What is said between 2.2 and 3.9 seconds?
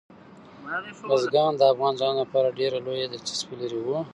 لپاره ډېره لویه دلچسپي لري.